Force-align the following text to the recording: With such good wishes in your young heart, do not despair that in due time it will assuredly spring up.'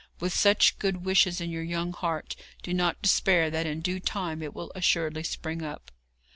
With 0.19 0.33
such 0.33 0.79
good 0.79 1.05
wishes 1.05 1.39
in 1.39 1.51
your 1.51 1.61
young 1.61 1.93
heart, 1.93 2.35
do 2.63 2.73
not 2.73 3.03
despair 3.03 3.51
that 3.51 3.67
in 3.67 3.81
due 3.81 3.99
time 3.99 4.41
it 4.41 4.55
will 4.55 4.71
assuredly 4.73 5.21
spring 5.21 5.61
up.' 5.61 5.91